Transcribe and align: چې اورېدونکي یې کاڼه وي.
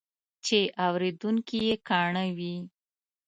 چې 0.45 0.59
اورېدونکي 0.85 1.57
یې 1.67 1.75
کاڼه 1.87 2.25
وي. 2.37 2.55